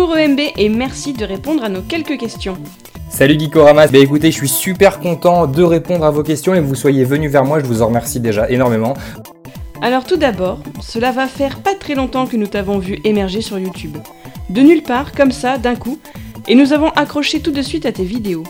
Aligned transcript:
Bonjour 0.00 0.16
EMB 0.16 0.38
et 0.56 0.68
merci 0.68 1.12
de 1.12 1.24
répondre 1.24 1.64
à 1.64 1.68
nos 1.68 1.82
quelques 1.82 2.16
questions. 2.18 2.56
Salut 3.08 3.36
Geekoramas, 3.36 3.88
bah 3.88 3.98
écoutez, 3.98 4.30
je 4.30 4.36
suis 4.36 4.48
super 4.48 5.00
content 5.00 5.48
de 5.48 5.62
répondre 5.64 6.04
à 6.04 6.10
vos 6.12 6.22
questions 6.22 6.54
et 6.54 6.58
que 6.58 6.64
vous 6.64 6.76
soyez 6.76 7.02
venus 7.02 7.32
vers 7.32 7.44
moi, 7.44 7.58
je 7.58 7.64
vous 7.64 7.82
en 7.82 7.88
remercie 7.88 8.20
déjà 8.20 8.48
énormément. 8.48 8.94
Alors 9.82 10.04
tout 10.04 10.16
d'abord, 10.16 10.60
cela 10.80 11.10
va 11.10 11.26
faire 11.26 11.58
pas 11.58 11.74
très 11.74 11.96
longtemps 11.96 12.28
que 12.28 12.36
nous 12.36 12.46
t'avons 12.46 12.78
vu 12.78 13.00
émerger 13.02 13.40
sur 13.40 13.58
YouTube. 13.58 13.96
De 14.50 14.60
nulle 14.60 14.84
part, 14.84 15.10
comme 15.10 15.32
ça, 15.32 15.58
d'un 15.58 15.74
coup, 15.74 15.98
et 16.46 16.54
nous 16.54 16.72
avons 16.72 16.90
accroché 16.90 17.40
tout 17.40 17.50
de 17.50 17.62
suite 17.62 17.84
à 17.84 17.90
tes 17.90 18.04
vidéos. 18.04 18.44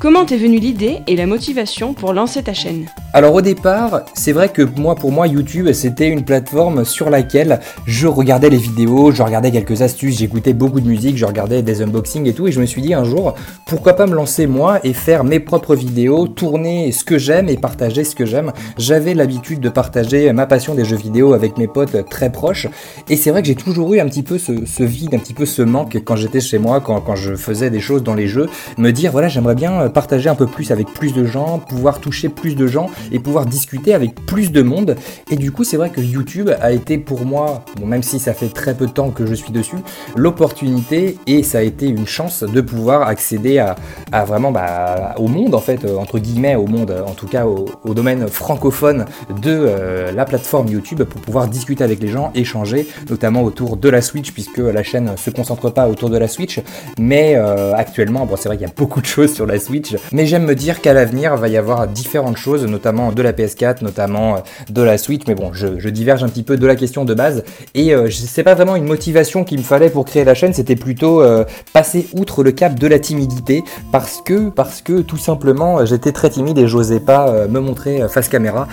Comment 0.00 0.24
t'est 0.24 0.38
venue 0.38 0.60
l'idée 0.60 1.00
et 1.06 1.14
la 1.14 1.26
motivation 1.26 1.92
pour 1.92 2.14
lancer 2.14 2.42
ta 2.42 2.54
chaîne? 2.54 2.86
Alors 3.12 3.34
au 3.34 3.40
départ, 3.40 4.02
c'est 4.14 4.30
vrai 4.30 4.50
que 4.50 4.62
moi 4.62 4.94
pour 4.94 5.10
moi 5.10 5.26
YouTube 5.26 5.72
c'était 5.72 6.08
une 6.08 6.24
plateforme 6.24 6.84
sur 6.84 7.10
laquelle 7.10 7.58
je 7.84 8.06
regardais 8.06 8.50
les 8.50 8.56
vidéos, 8.56 9.10
je 9.10 9.24
regardais 9.24 9.50
quelques 9.50 9.82
astuces, 9.82 10.18
j'écoutais 10.18 10.52
beaucoup 10.52 10.80
de 10.80 10.86
musique, 10.86 11.16
je 11.16 11.24
regardais 11.24 11.62
des 11.62 11.82
unboxings 11.82 12.28
et 12.28 12.34
tout 12.34 12.46
et 12.46 12.52
je 12.52 12.60
me 12.60 12.66
suis 12.66 12.82
dit 12.82 12.94
un 12.94 13.02
jour 13.02 13.34
pourquoi 13.66 13.94
pas 13.94 14.06
me 14.06 14.14
lancer 14.14 14.46
moi 14.46 14.78
et 14.84 14.92
faire 14.92 15.24
mes 15.24 15.40
propres 15.40 15.74
vidéos, 15.74 16.28
tourner 16.28 16.92
ce 16.92 17.02
que 17.02 17.18
j'aime 17.18 17.48
et 17.48 17.56
partager 17.56 18.04
ce 18.04 18.14
que 18.14 18.24
j'aime. 18.24 18.52
J'avais 18.78 19.14
l'habitude 19.14 19.58
de 19.58 19.70
partager 19.70 20.32
ma 20.32 20.46
passion 20.46 20.76
des 20.76 20.84
jeux 20.84 20.96
vidéo 20.96 21.32
avec 21.32 21.58
mes 21.58 21.66
potes 21.66 22.08
très 22.08 22.30
proches 22.30 22.68
et 23.08 23.16
c'est 23.16 23.32
vrai 23.32 23.42
que 23.42 23.48
j'ai 23.48 23.56
toujours 23.56 23.92
eu 23.92 23.98
un 23.98 24.06
petit 24.06 24.22
peu 24.22 24.38
ce, 24.38 24.52
vide, 24.84 25.16
un 25.16 25.18
petit 25.18 25.34
peu 25.34 25.46
ce 25.46 25.62
manque 25.62 25.98
quand 26.04 26.14
j'étais 26.14 26.40
chez 26.40 26.58
moi, 26.58 26.80
quand, 26.80 27.00
quand 27.00 27.16
je 27.16 27.34
faisais 27.34 27.70
des 27.70 27.80
choses 27.80 28.04
dans 28.04 28.14
les 28.14 28.28
jeux, 28.28 28.48
me 28.78 28.92
dire 28.92 29.10
voilà 29.10 29.26
j'aimerais 29.26 29.56
bien 29.56 29.88
partager 29.88 30.28
un 30.28 30.36
peu 30.36 30.46
plus 30.46 30.70
avec 30.70 30.86
plus 30.94 31.12
de 31.12 31.24
gens, 31.24 31.58
pouvoir 31.58 31.98
toucher 31.98 32.28
plus 32.28 32.54
de 32.54 32.68
gens 32.68 32.88
et 33.12 33.18
pouvoir 33.18 33.46
discuter 33.46 33.94
avec 33.94 34.14
plus 34.26 34.52
de 34.52 34.62
monde. 34.62 34.96
Et 35.30 35.36
du 35.36 35.52
coup, 35.52 35.64
c'est 35.64 35.76
vrai 35.76 35.90
que 35.90 36.00
YouTube 36.00 36.50
a 36.60 36.72
été 36.72 36.98
pour 36.98 37.24
moi, 37.24 37.64
même 37.84 38.02
si 38.02 38.18
ça 38.18 38.34
fait 38.34 38.48
très 38.48 38.74
peu 38.74 38.86
de 38.86 38.92
temps 38.92 39.10
que 39.10 39.26
je 39.26 39.34
suis 39.34 39.52
dessus, 39.52 39.76
l'opportunité 40.16 41.16
et 41.26 41.42
ça 41.42 41.58
a 41.58 41.62
été 41.62 41.86
une 41.86 42.06
chance 42.06 42.42
de 42.42 42.60
pouvoir 42.60 43.02
accéder 43.02 43.58
à, 43.58 44.24
vraiment 44.24 44.52
bah, 44.52 45.14
au 45.18 45.28
monde, 45.28 45.54
en 45.54 45.60
fait, 45.60 45.84
entre 45.84 46.18
guillemets, 46.18 46.56
au 46.56 46.66
monde, 46.66 46.94
en 47.06 47.12
tout 47.12 47.26
cas 47.26 47.46
au, 47.46 47.66
domaine 47.94 48.28
francophone 48.28 49.04
de 49.42 49.50
euh, 49.50 50.12
la 50.12 50.24
plateforme 50.24 50.68
YouTube 50.68 51.02
pour 51.02 51.20
pouvoir 51.20 51.48
discuter 51.48 51.82
avec 51.82 52.00
les 52.00 52.08
gens, 52.08 52.30
échanger, 52.34 52.86
notamment 53.08 53.42
autour 53.42 53.76
de 53.76 53.88
la 53.88 54.00
Switch, 54.00 54.32
puisque 54.32 54.58
la 54.58 54.82
chaîne 54.82 55.12
se 55.16 55.30
concentre 55.30 55.70
pas 55.70 55.88
autour 55.88 56.08
de 56.08 56.16
la 56.16 56.28
Switch, 56.28 56.60
mais 56.98 57.34
euh, 57.34 57.74
actuellement, 57.74 58.26
bon, 58.26 58.36
c'est 58.36 58.48
vrai 58.48 58.56
qu'il 58.56 58.66
y 58.66 58.70
a 58.70 58.72
beaucoup 58.74 59.00
de 59.00 59.06
choses 59.06 59.34
sur 59.34 59.46
la 59.46 59.58
Switch 59.58 59.70
mais 60.12 60.26
j'aime 60.26 60.44
me 60.44 60.54
dire 60.54 60.80
qu'à 60.80 60.92
l'avenir, 60.92 61.36
va 61.36 61.48
y 61.48 61.56
avoir 61.56 61.86
différentes 61.86 62.36
choses, 62.36 62.64
notamment 62.64 62.89
de 62.90 63.22
la 63.22 63.32
PS4, 63.32 63.82
notamment 63.82 64.36
euh, 64.36 64.38
de 64.68 64.82
la 64.82 64.98
Switch. 64.98 65.22
Mais 65.28 65.34
bon, 65.34 65.52
je, 65.52 65.88
diverge 65.88 66.22
un 66.22 66.28
petit 66.28 66.42
peu 66.42 66.56
de 66.56 66.66
la 66.66 66.76
question 66.76 67.04
de 67.04 67.14
base. 67.14 67.44
Et 67.74 67.94
euh, 67.94 68.10
c'est 68.10 68.42
pas 68.42 68.54
vraiment 68.54 68.76
une 68.76 68.84
motivation 68.84 69.44
qu'il 69.44 69.58
me 69.58 69.64
fallait 69.64 69.90
pour 69.90 70.04
créer 70.04 70.24
la 70.24 70.34
chaîne, 70.34 70.52
c'était 70.52 70.76
plutôt 70.76 71.22
euh, 71.22 71.44
passer 71.72 72.08
outre 72.14 72.42
le 72.42 72.52
cap 72.52 72.78
de 72.78 72.86
la 72.86 72.98
timidité, 72.98 73.62
parce 73.92 74.22
que, 74.24 74.50
parce 74.50 74.82
que 74.82 75.00
tout 75.00 75.16
simplement, 75.16 75.84
j'étais 75.84 76.12
très 76.12 76.30
timide 76.30 76.58
et 76.58 76.66
j'osais 76.66 77.00
pas 77.00 77.46
me 77.48 77.60
montrer 77.60 78.08
face 78.08 78.28
caméra. 78.28 78.68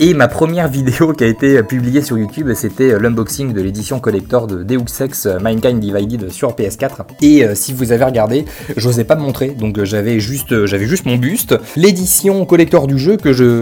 Et 0.00 0.14
ma 0.14 0.28
première 0.28 0.68
vidéo 0.72 1.12
qui 1.12 1.24
a 1.24 1.26
été 1.26 1.62
publiée 1.62 2.02
sur 2.02 2.18
YouTube, 2.18 2.52
c'était 2.54 2.98
l'unboxing 2.98 3.52
de 3.52 3.60
l'édition 3.60 4.00
collector 4.00 4.46
de 4.46 4.62
Deus 4.62 5.00
Ex 5.00 5.26
Mankind 5.26 5.80
Divided 5.80 6.30
sur 6.30 6.52
PS4. 6.52 7.04
Et 7.20 7.44
si 7.54 7.72
vous 7.72 7.92
avez 7.92 8.04
regardé, 8.04 8.44
j'osais 8.76 9.04
pas 9.04 9.16
me 9.16 9.22
montrer, 9.22 9.48
donc 9.48 9.82
j'avais 9.84 10.20
juste 10.20 10.66
j'avais 10.66 10.86
juste 10.86 11.06
mon 11.06 11.16
buste, 11.16 11.54
l'édition 11.76 12.44
collector 12.44 12.86
du 12.86 12.98
jeu 12.98 13.16
que 13.16 13.32
je, 13.32 13.61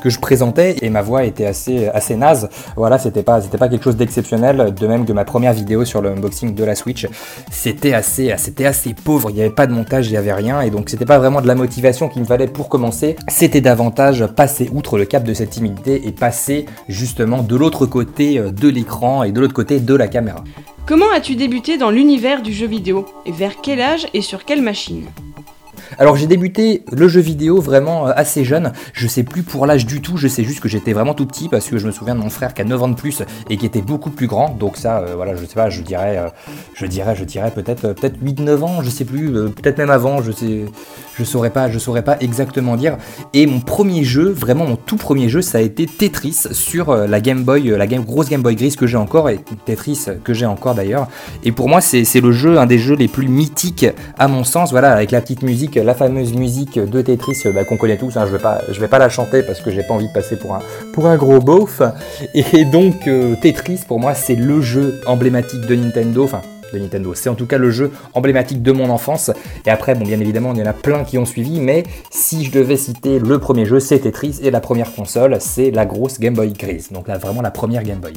que 0.00 0.10
je 0.10 0.18
présentais 0.18 0.76
et 0.82 0.90
ma 0.90 1.02
voix 1.02 1.24
était 1.24 1.46
assez, 1.46 1.88
assez 1.88 2.16
naze. 2.16 2.48
Voilà, 2.76 2.98
c'était 2.98 3.22
pas, 3.22 3.40
c'était 3.40 3.58
pas 3.58 3.68
quelque 3.68 3.84
chose 3.84 3.96
d'exceptionnel, 3.96 4.74
de 4.74 4.86
même 4.86 5.04
que 5.04 5.12
ma 5.12 5.24
première 5.24 5.52
vidéo 5.52 5.84
sur 5.84 6.02
le 6.02 6.10
unboxing 6.10 6.54
de 6.54 6.64
la 6.64 6.74
Switch, 6.74 7.06
c'était 7.50 7.92
assez, 7.92 8.32
assez 8.32 8.94
pauvre, 8.94 9.30
il 9.30 9.36
n'y 9.36 9.40
avait 9.40 9.50
pas 9.50 9.66
de 9.66 9.72
montage, 9.72 10.08
il 10.08 10.12
n'y 10.12 10.16
avait 10.16 10.32
rien 10.32 10.60
et 10.60 10.70
donc 10.70 10.88
c'était 10.88 11.06
pas 11.06 11.18
vraiment 11.18 11.40
de 11.40 11.46
la 11.46 11.54
motivation 11.54 12.08
qu'il 12.08 12.22
me 12.22 12.26
fallait 12.26 12.46
pour 12.46 12.68
commencer, 12.68 13.16
c'était 13.28 13.60
davantage 13.60 14.26
passer 14.26 14.70
outre 14.72 14.98
le 14.98 15.04
cap 15.04 15.24
de 15.24 15.34
cette 15.34 15.50
timidité 15.50 16.06
et 16.06 16.12
passer 16.12 16.66
justement 16.88 17.42
de 17.42 17.56
l'autre 17.56 17.86
côté 17.86 18.38
euh, 18.38 18.50
de 18.50 18.68
l'écran 18.68 19.22
et 19.22 19.32
de 19.32 19.40
l'autre 19.40 19.54
côté 19.54 19.80
de 19.80 19.94
la 19.94 20.08
caméra. 20.08 20.44
Comment 20.86 21.10
as-tu 21.14 21.36
débuté 21.36 21.78
dans 21.78 21.90
l'univers 21.90 22.42
du 22.42 22.52
jeu 22.52 22.66
vidéo? 22.66 23.06
Et 23.26 23.32
vers 23.32 23.60
quel 23.62 23.80
âge 23.80 24.08
et 24.14 24.22
sur 24.22 24.44
quelle 24.44 24.62
machine? 24.62 25.04
Alors 26.00 26.16
j'ai 26.16 26.26
débuté 26.26 26.82
le 26.90 27.08
jeu 27.08 27.20
vidéo 27.20 27.60
vraiment 27.60 28.08
euh, 28.08 28.12
assez 28.16 28.42
jeune, 28.42 28.72
je 28.94 29.06
sais 29.06 29.22
plus 29.22 29.42
pour 29.42 29.66
l'âge 29.66 29.84
du 29.84 30.00
tout, 30.00 30.16
je 30.16 30.28
sais 30.28 30.44
juste 30.44 30.60
que 30.60 30.68
j'étais 30.68 30.94
vraiment 30.94 31.12
tout 31.12 31.26
petit 31.26 31.50
parce 31.50 31.68
que 31.68 31.76
je 31.76 31.86
me 31.86 31.92
souviens 31.92 32.14
de 32.14 32.20
mon 32.20 32.30
frère 32.30 32.54
qui 32.54 32.62
a 32.62 32.64
9 32.64 32.82
ans 32.82 32.88
de 32.88 32.94
plus 32.94 33.22
et 33.50 33.58
qui 33.58 33.66
était 33.66 33.82
beaucoup 33.82 34.08
plus 34.08 34.26
grand, 34.26 34.48
donc 34.48 34.78
ça 34.78 35.00
euh, 35.00 35.12
voilà, 35.14 35.36
je 35.36 35.44
sais 35.44 35.54
pas, 35.54 35.68
je 35.68 35.82
dirais 35.82 36.16
euh, 36.16 36.30
je 36.72 36.86
dirais 36.86 37.14
je 37.14 37.24
dirais 37.24 37.50
peut-être 37.54 37.92
peut-être 37.92 38.16
8 38.22 38.40
9 38.40 38.64
ans, 38.64 38.82
je 38.82 38.88
sais 38.88 39.04
plus, 39.04 39.30
peut-être 39.30 39.76
même 39.76 39.90
avant, 39.90 40.22
je 40.22 40.32
sais 40.32 40.64
je 41.18 41.24
saurais 41.24 41.50
pas, 41.50 41.70
je 41.70 41.78
saurais 41.78 42.02
pas 42.02 42.16
exactement 42.20 42.76
dire. 42.76 42.96
Et 43.34 43.46
mon 43.46 43.60
premier 43.60 44.04
jeu, 44.04 44.30
vraiment 44.30 44.64
mon 44.64 44.76
tout 44.76 44.96
premier 44.96 45.28
jeu, 45.28 45.42
ça 45.42 45.58
a 45.58 45.60
été 45.60 45.84
Tetris 45.84 46.46
sur 46.52 46.96
la 46.96 47.20
Game 47.20 47.42
Boy, 47.42 47.68
la 47.76 47.86
grosse 47.86 48.30
Game 48.30 48.40
Boy 48.40 48.56
grise 48.56 48.74
que 48.74 48.86
j'ai 48.86 48.96
encore 48.96 49.28
et 49.28 49.38
Tetris 49.66 50.06
que 50.24 50.32
j'ai 50.32 50.46
encore 50.46 50.74
d'ailleurs. 50.74 51.08
Et 51.44 51.52
pour 51.52 51.68
moi, 51.68 51.82
c'est 51.82 52.20
le 52.22 52.32
jeu 52.32 52.58
un 52.58 52.64
des 52.64 52.78
jeux 52.78 52.96
les 52.96 53.08
plus 53.08 53.28
mythiques 53.28 53.84
à 54.18 54.28
mon 54.28 54.44
sens, 54.44 54.70
voilà, 54.70 54.92
avec 54.92 55.10
la 55.10 55.20
petite 55.20 55.42
musique 55.42 55.76
la 55.90 55.94
fameuse 55.94 56.34
musique 56.34 56.78
de 56.78 57.02
Tetris 57.02 57.42
bah, 57.52 57.64
qu'on 57.64 57.76
connaît 57.76 57.96
tous. 57.96 58.16
Hein, 58.16 58.24
je 58.24 58.30
vais 58.30 58.38
pas, 58.38 58.60
je 58.70 58.78
vais 58.78 58.86
pas 58.86 59.00
la 59.00 59.08
chanter 59.08 59.42
parce 59.42 59.60
que 59.60 59.72
j'ai 59.72 59.82
pas 59.82 59.94
envie 59.94 60.06
de 60.06 60.12
passer 60.12 60.36
pour 60.36 60.54
un, 60.54 60.60
pour 60.92 61.06
un 61.06 61.16
gros 61.16 61.40
beauf. 61.40 61.82
Et 62.32 62.64
donc 62.64 63.08
euh, 63.08 63.34
Tetris 63.42 63.80
pour 63.88 63.98
moi 63.98 64.14
c'est 64.14 64.36
le 64.36 64.60
jeu 64.60 65.00
emblématique 65.06 65.66
de 65.66 65.74
Nintendo. 65.74 66.22
Enfin 66.22 66.42
de 66.72 66.78
Nintendo. 66.78 67.12
C'est 67.14 67.28
en 67.28 67.34
tout 67.34 67.46
cas 67.46 67.58
le 67.58 67.72
jeu 67.72 67.90
emblématique 68.14 68.62
de 68.62 68.70
mon 68.70 68.88
enfance. 68.90 69.32
Et 69.66 69.70
après, 69.70 69.96
bon, 69.96 70.04
bien 70.04 70.20
évidemment, 70.20 70.52
il 70.52 70.60
y 70.60 70.62
en 70.62 70.66
a 70.66 70.72
plein 70.72 71.02
qui 71.02 71.18
ont 71.18 71.26
suivi, 71.26 71.58
mais 71.58 71.82
si 72.12 72.44
je 72.44 72.52
devais 72.52 72.76
citer 72.76 73.18
le 73.18 73.40
premier 73.40 73.66
jeu, 73.66 73.80
c'est 73.80 73.98
Tetris, 73.98 74.38
et 74.40 74.52
la 74.52 74.60
première 74.60 74.94
console, 74.94 75.38
c'est 75.40 75.72
la 75.72 75.84
grosse 75.84 76.20
Game 76.20 76.34
Boy 76.34 76.52
grise. 76.52 76.92
Donc 76.92 77.08
là, 77.08 77.18
vraiment 77.18 77.42
la 77.42 77.50
première 77.50 77.82
Game 77.82 77.98
Boy. 77.98 78.12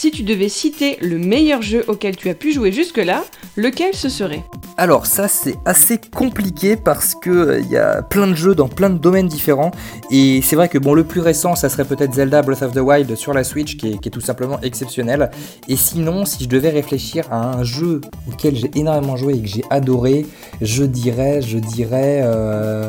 Si 0.00 0.12
tu 0.12 0.22
devais 0.22 0.48
citer 0.48 0.96
le 1.00 1.18
meilleur 1.18 1.60
jeu 1.60 1.84
auquel 1.88 2.14
tu 2.14 2.28
as 2.28 2.34
pu 2.34 2.52
jouer 2.52 2.70
jusque-là, 2.70 3.24
lequel 3.56 3.96
ce 3.96 4.08
serait? 4.08 4.44
Alors 4.76 5.06
ça 5.06 5.26
c'est 5.26 5.56
assez 5.64 5.98
compliqué 5.98 6.76
parce 6.76 7.16
que 7.16 7.30
euh, 7.30 7.58
il 7.58 7.68
y 7.68 7.76
a 7.76 8.00
plein 8.02 8.28
de 8.28 8.34
jeux 8.36 8.54
dans 8.54 8.68
plein 8.68 8.90
de 8.90 8.98
domaines 8.98 9.26
différents. 9.26 9.72
Et 10.12 10.40
c'est 10.40 10.54
vrai 10.54 10.68
que 10.68 10.78
bon 10.78 10.94
le 10.94 11.02
plus 11.02 11.20
récent 11.20 11.56
ça 11.56 11.68
serait 11.68 11.84
peut-être 11.84 12.14
Zelda 12.14 12.42
Breath 12.42 12.62
of 12.62 12.74
the 12.74 12.78
Wild 12.78 13.12
sur 13.16 13.34
la 13.34 13.42
Switch 13.42 13.76
qui 13.76 13.88
est, 13.88 14.10
tout 14.10 14.20
simplement 14.20 14.60
exceptionnel. 14.60 15.32
Et 15.66 15.74
sinon 15.74 16.24
si 16.24 16.44
je 16.44 16.48
devais 16.48 16.70
réfléchir 16.70 17.24
à 17.32 17.56
un 17.56 17.64
jeu 17.64 18.00
auquel 18.30 18.54
j'ai 18.54 18.70
énormément 18.76 19.16
joué 19.16 19.34
et 19.34 19.40
que 19.40 19.48
j'ai 19.48 19.64
adoré 19.68 20.26
je 20.60 20.84
dirais 20.84 21.42
je 21.42 21.58
dirais 21.58 22.20
euh, 22.22 22.87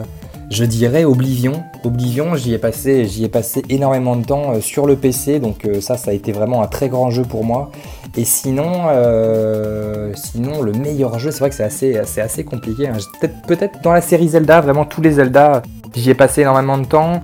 je 0.50 0.66
dirais 0.66 1.06
Oblivion. 1.06 1.64
Oblivion, 1.84 2.36
j'y 2.36 2.54
ai 2.54 2.58
passé, 2.58 3.08
ai 3.22 3.30
passé 3.30 3.64
énormément 3.70 4.16
de 4.16 4.26
temps 4.26 4.54
euh, 4.54 4.62
sur 4.62 4.86
le 4.86 4.96
PC, 4.96 5.40
donc 5.40 5.66
euh, 5.66 5.80
ça, 5.80 5.96
ça 5.96 6.12
a 6.12 6.14
été 6.14 6.32
vraiment 6.32 6.62
un 6.62 6.68
très 6.68 6.90
grand 6.90 7.10
jeu 7.10 7.24
pour 7.24 7.44
moi. 7.44 7.72
Et 8.18 8.26
sinon, 8.26 8.88
euh, 8.90 10.12
sinon 10.16 10.62
le 10.62 10.72
meilleur 10.72 11.20
jeu, 11.20 11.32
c'est 11.32 11.40
vrai 11.40 11.50
que 11.50 11.56
c'est 11.56 12.22
assez, 12.22 12.44
compliqué. 12.44 12.88
Hein. 12.88 12.98
Peut-être, 13.22 13.42
peut-être 13.48 13.82
dans 13.82 13.94
la 13.94 14.02
série 14.02 14.30
Zelda, 14.30 14.62
vraiment 14.62 14.86
tous 14.86 15.02
les 15.02 15.14
Zelda, 15.14 15.62
j'y 15.96 16.10
ai 16.10 16.16
passé 16.16 16.42
énormément 16.42 16.78
de 16.78 16.86
temps. 16.86 17.22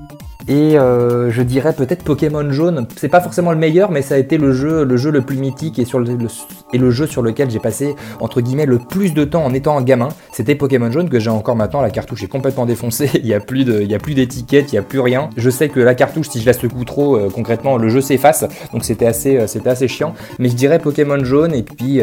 Et 0.47 0.77
euh, 0.77 1.31
je 1.31 1.41
dirais 1.41 1.73
peut-être 1.73 2.03
Pokémon 2.03 2.51
Jaune. 2.51 2.85
C'est 2.97 3.09
pas 3.09 3.21
forcément 3.21 3.51
le 3.51 3.57
meilleur, 3.57 3.89
mais 3.89 4.03
ça 4.03 4.15
a 4.15 4.17
été 4.19 4.37
le 4.37 4.53
jeu 4.53 4.83
le, 4.83 4.97
jeu 4.97 5.09
le 5.09 5.21
plus 5.21 5.37
mythique 5.37 5.79
et, 5.79 5.85
sur 5.85 5.99
le, 5.99 6.17
et 6.71 6.77
le 6.77 6.91
jeu 6.91 7.07
sur 7.07 7.23
lequel 7.23 7.49
j'ai 7.49 7.59
passé 7.59 7.95
entre 8.19 8.41
guillemets 8.41 8.67
le 8.67 8.77
plus 8.77 9.13
de 9.13 9.23
temps 9.23 9.43
en 9.43 9.53
étant 9.53 9.75
un 9.77 9.81
gamin. 9.81 10.09
C'était 10.31 10.53
Pokémon 10.53 10.91
Jaune 10.91 11.09
que 11.09 11.19
j'ai 11.19 11.31
encore 11.31 11.55
maintenant. 11.55 11.81
La 11.81 11.89
cartouche 11.89 12.23
est 12.23 12.27
complètement 12.27 12.67
défoncée. 12.67 13.09
il 13.15 13.23
n'y 13.23 13.33
a 13.33 13.39
plus 13.39 13.65
de, 13.65 13.81
il 13.81 13.87
n'y 13.87 13.95
a 13.95 14.81
plus 14.81 14.99
rien. 14.99 15.29
Je 15.35 15.49
sais 15.49 15.69
que 15.69 15.79
la 15.79 15.95
cartouche, 15.95 16.29
si 16.29 16.39
je 16.41 16.45
la 16.45 16.53
secoue 16.53 16.85
trop, 16.85 17.17
euh, 17.17 17.29
concrètement, 17.33 17.77
le 17.77 17.89
jeu 17.89 18.01
s'efface. 18.01 18.45
Donc 18.71 18.83
c'était 18.83 19.07
assez, 19.07 19.37
euh, 19.37 19.47
assez 19.65 19.87
chiant. 19.87 20.13
Mais 20.37 20.49
je 20.49 20.55
dirais 20.55 20.77
Pokémon 20.77 21.23
Jaune 21.23 21.53
et 21.53 21.63
puis 21.63 22.01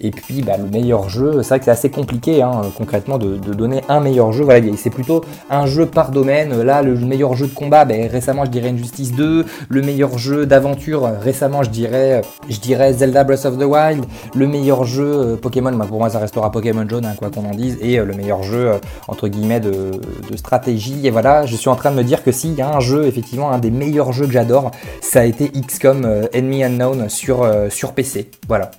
et 0.00 0.10
puis 0.10 0.42
bah, 0.42 0.56
le 0.56 0.70
meilleur 0.70 1.08
jeu. 1.08 1.42
C'est 1.42 1.48
vrai 1.48 1.58
que 1.58 1.64
c'est 1.66 1.70
assez 1.70 1.90
compliqué 1.90 2.42
hein, 2.42 2.62
concrètement 2.76 3.18
de, 3.18 3.36
de, 3.36 3.52
donner 3.52 3.82
un 3.88 4.00
meilleur 4.00 4.32
jeu. 4.32 4.44
Voilà, 4.44 4.64
c'est 4.76 4.90
plutôt 4.90 5.24
un 5.50 5.66
jeu 5.66 5.86
par 5.86 6.10
domaine. 6.10 6.62
Là, 6.62 6.82
le 6.82 6.94
meilleur 6.94 7.34
jeu 7.34 7.46
de 7.46 7.52
combat, 7.58 7.84
ben, 7.84 8.08
récemment 8.08 8.44
je 8.44 8.50
dirais 8.50 8.68
Injustice 8.68 9.12
2, 9.12 9.44
le 9.68 9.82
meilleur 9.82 10.16
jeu 10.16 10.46
d'aventure, 10.46 11.10
récemment 11.20 11.64
je 11.64 11.70
dirais, 11.70 12.22
je 12.48 12.60
dirais 12.60 12.92
Zelda 12.92 13.24
Breath 13.24 13.44
of 13.46 13.58
the 13.58 13.64
Wild, 13.64 14.04
le 14.34 14.46
meilleur 14.46 14.84
jeu 14.84 15.04
euh, 15.04 15.36
Pokémon, 15.36 15.72
ben, 15.72 15.86
pour 15.86 15.98
moi 15.98 16.08
ça 16.08 16.20
restera 16.20 16.52
Pokémon 16.52 16.88
jaune, 16.88 17.04
hein, 17.04 17.14
quoi 17.18 17.30
qu'on 17.30 17.44
en 17.44 17.54
dise, 17.54 17.76
et 17.82 17.98
euh, 17.98 18.04
le 18.04 18.14
meilleur 18.14 18.44
jeu 18.44 18.68
euh, 18.68 18.78
entre 19.08 19.26
guillemets 19.26 19.60
de, 19.60 20.00
stratégie. 20.36 21.04
Et 21.04 21.10
voilà, 21.10 21.46
je 21.46 21.56
suis 21.56 21.68
en 21.68 21.74
train 21.74 21.90
de 21.90 21.96
me 21.96 22.04
dire 22.04 22.22
que 22.22 22.30
s'il 22.30 22.54
y 22.54 22.62
a 22.62 22.68
un 22.68 22.80
jeu, 22.80 23.06
effectivement, 23.06 23.50
un 23.50 23.58
des 23.58 23.72
meilleurs 23.72 24.12
jeux 24.12 24.26
que 24.26 24.32
j'adore, 24.32 24.70
ça 25.00 25.20
a 25.20 25.24
été 25.24 25.50
XCOM 25.50 26.06
Enemy 26.32 26.64
Unknown 26.64 27.08
sur, 27.08 27.50
sur 27.70 27.92
PC. 27.92 28.30
Voilà 28.46 28.70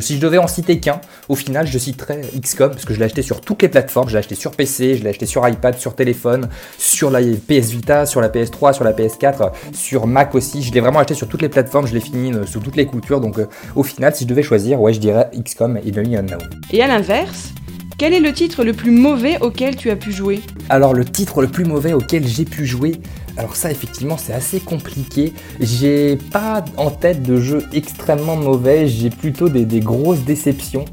si 0.00 0.16
je 0.16 0.20
devais 0.20 0.38
en 0.38 0.46
citer 0.46 0.80
qu'un, 0.80 1.00
au 1.28 1.34
final, 1.34 1.66
je 1.66 1.78
citerais 1.78 2.22
XCOM 2.40 2.70
parce 2.70 2.84
que 2.84 2.94
je 2.94 2.98
l'ai 2.98 3.04
acheté 3.04 3.22
sur 3.22 3.40
toutes 3.40 3.62
les 3.62 3.68
plateformes. 3.68 4.08
Je 4.08 4.14
l'ai 4.14 4.18
acheté 4.18 4.34
sur 4.34 4.52
PC, 4.52 4.96
je 4.96 5.02
l'ai 5.02 5.10
acheté 5.10 5.26
sur 5.26 5.46
iPad, 5.48 5.76
sur 5.76 5.94
téléphone, 5.94 6.48
sur 6.76 7.10
la 7.10 7.20
PS 7.20 7.70
Vita, 7.70 8.06
sur 8.06 8.20
la 8.20 8.28
PS3, 8.28 8.72
sur 8.72 8.84
la 8.84 8.92
PS4, 8.92 9.52
sur 9.72 10.06
Mac 10.06 10.34
aussi. 10.34 10.62
Je 10.62 10.72
l'ai 10.72 10.80
vraiment 10.80 10.98
acheté 11.00 11.14
sur 11.14 11.28
toutes 11.28 11.42
les 11.42 11.48
plateformes. 11.48 11.86
Je 11.86 11.94
l'ai 11.94 12.00
fini 12.00 12.32
euh, 12.32 12.46
sous 12.46 12.60
toutes 12.60 12.76
les 12.76 12.86
coutures. 12.86 13.20
Donc, 13.20 13.38
euh, 13.38 13.46
au 13.76 13.82
final, 13.82 14.14
si 14.14 14.24
je 14.24 14.28
devais 14.28 14.42
choisir, 14.42 14.80
ouais, 14.80 14.92
je 14.92 15.00
dirais 15.00 15.30
XCOM 15.34 15.76
et 15.76 15.88
Enemy 15.88 16.16
Unknown. 16.16 16.50
Et 16.72 16.82
à 16.82 16.86
l'inverse, 16.86 17.52
quel 17.98 18.12
est 18.12 18.20
le 18.20 18.32
titre 18.32 18.62
le 18.62 18.72
plus 18.72 18.92
mauvais 18.92 19.38
auquel 19.40 19.74
tu 19.74 19.90
as 19.90 19.96
pu 19.96 20.12
jouer? 20.12 20.40
Alors 20.68 20.94
le 20.94 21.04
titre 21.04 21.42
le 21.42 21.48
plus 21.48 21.64
mauvais 21.64 21.92
auquel 21.92 22.24
j'ai 22.24 22.44
pu 22.44 22.64
jouer, 22.64 22.92
alors 23.38 23.54
ça 23.54 23.70
effectivement 23.70 24.16
c'est 24.18 24.32
assez 24.32 24.60
compliqué. 24.60 25.32
J'ai 25.60 26.16
pas 26.16 26.64
en 26.76 26.90
tête 26.90 27.22
de 27.22 27.40
jeu 27.40 27.64
extrêmement 27.72 28.36
mauvais, 28.36 28.88
j'ai 28.88 29.10
plutôt 29.10 29.48
des, 29.48 29.64
grosses 29.80 30.24
déceptions. 30.24 30.84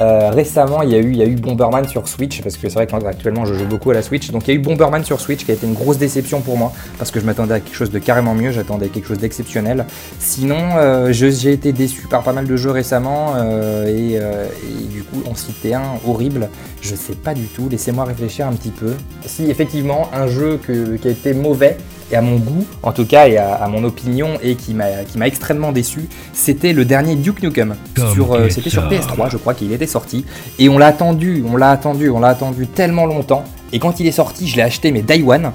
Euh, 0.00 0.30
récemment, 0.30 0.82
il 0.82 0.90
y, 0.90 0.94
a 0.94 1.26
eu, 1.26 1.36
Bomberman 1.36 1.86
sur 1.86 2.08
Switch, 2.08 2.42
parce 2.42 2.56
que 2.56 2.68
c'est 2.68 2.74
vrai 2.74 2.86
qu'actuellement 2.86 3.44
je 3.44 3.54
joue 3.54 3.66
beaucoup 3.66 3.90
à 3.90 3.94
la 3.94 4.02
Switch. 4.02 4.30
Donc 4.30 4.46
il 4.46 4.54
y 4.54 4.56
a 4.56 4.60
eu 4.60 4.62
Bomberman 4.62 5.04
sur 5.04 5.20
Switch 5.20 5.44
qui 5.44 5.50
a 5.50 5.54
été 5.54 5.66
une 5.66 5.74
grosse 5.74 5.98
déception 5.98 6.40
pour 6.40 6.56
moi, 6.56 6.72
parce 6.98 7.10
que 7.10 7.20
je 7.20 7.26
m'attendais 7.26 7.54
à 7.54 7.60
quelque 7.60 7.74
chose 7.74 7.90
de 7.90 7.98
carrément 7.98 8.34
mieux, 8.34 8.52
j'attendais 8.52 8.88
quelque 8.88 9.08
chose 9.08 9.18
d'exceptionnel. 9.18 9.86
Sinon, 10.18 10.76
euh, 10.76 11.12
j'ai 11.12 11.52
été 11.52 11.72
déçu 11.72 12.06
par 12.06 12.22
pas 12.22 12.32
mal 12.32 12.46
de 12.46 12.56
jeux 12.56 12.70
récemment, 12.70 13.34
euh, 13.36 13.86
et, 13.86 14.86
du 14.86 15.02
coup, 15.02 15.22
on 15.30 15.34
citait 15.34 15.74
un 15.74 15.98
horrible, 16.06 16.48
je 16.80 16.94
sais 16.94 17.14
pas 17.14 17.34
du 17.34 17.46
tout, 17.46 17.68
laissez-moi 17.68 18.04
réfléchir 18.04 18.46
un 18.46 18.52
petit 18.52 18.70
peu. 18.70 18.92
Si 19.26 19.50
effectivement, 19.50 20.08
un 20.12 20.26
jeu 20.26 20.58
qui 20.64 21.08
a 21.08 21.10
été 21.10 21.34
mauvais, 21.34 21.76
et 22.12 22.16
à 22.16 22.20
mon 22.20 22.36
goût, 22.36 22.66
en 22.82 22.92
tout 22.92 23.06
cas, 23.06 23.26
et 23.26 23.38
à, 23.38 23.66
mon 23.68 23.82
opinion, 23.84 24.34
et 24.42 24.54
qui 24.54 24.74
m'a 24.74 25.26
extrêmement 25.26 25.72
déçu, 25.72 26.08
c'était 26.32 26.74
le 26.74 26.84
dernier 26.84 27.16
Duke 27.16 27.42
Nukem. 27.42 27.74
Euh, 27.98 28.48
c'était 28.50 28.70
sur 28.70 28.88
PS3, 28.88 29.30
je 29.30 29.38
crois 29.38 29.54
qu'il 29.54 29.72
était 29.72 29.86
sorti. 29.86 30.24
Et 30.58 30.68
on 30.68 30.78
l'a 30.78 30.86
attendu, 30.86 31.42
on 31.48 31.56
l'a 31.56 31.70
attendu, 31.70 32.10
on 32.10 32.20
l'a 32.20 32.28
attendu 32.28 32.66
tellement 32.66 33.06
longtemps. 33.06 33.44
Et 33.72 33.78
quand 33.78 33.98
il 33.98 34.06
est 34.06 34.12
sorti, 34.12 34.46
je 34.46 34.56
l'ai 34.56 34.62
acheté, 34.62 34.92
mais 34.92 35.00
Day 35.00 35.22
One, 35.26 35.52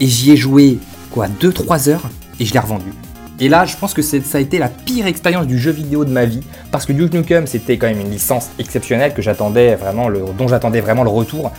et 0.00 0.06
j'y 0.06 0.32
ai 0.32 0.36
joué, 0.36 0.78
quoi, 1.12 1.28
2-3 1.28 1.88
heures, 1.88 2.08
et 2.40 2.44
je 2.44 2.52
l'ai 2.52 2.58
revendu. 2.58 2.92
Et 3.38 3.48
là, 3.48 3.64
je 3.64 3.74
pense 3.76 3.94
que 3.94 4.02
ça 4.02 4.18
a 4.34 4.40
été 4.40 4.58
la 4.58 4.68
pire 4.68 5.06
expérience 5.06 5.46
du 5.46 5.58
jeu 5.58 5.70
vidéo 5.70 6.04
de 6.04 6.10
ma 6.10 6.26
vie, 6.26 6.42
parce 6.72 6.84
que 6.84 6.92
Duke 6.92 7.14
Nukem, 7.14 7.46
c'était 7.46 7.78
quand 7.78 7.86
même 7.86 8.00
une 8.00 8.10
licence 8.10 8.50
exceptionnelle 8.58 9.14
que 9.14 9.22
j'attendais 9.22 9.76
vraiment, 9.76 10.08
le, 10.08 10.24
dont 10.36 10.48
j'attendais 10.48 10.80
vraiment 10.80 11.04
le 11.04 11.10
retour. 11.10 11.52